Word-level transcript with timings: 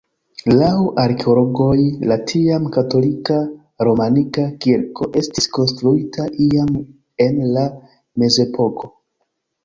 Laŭ 0.51 0.69
arkeologoj 1.01 1.73
la 2.11 2.15
tiam 2.31 2.63
katolika 2.77 3.37
romanika 3.87 4.45
kirko 4.65 5.09
estis 5.21 5.47
konstruita 5.57 6.25
iam 6.47 6.71
en 7.27 7.37
la 7.59 7.67
mezepoko. 8.23 8.91